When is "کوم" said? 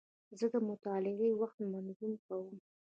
2.27-2.55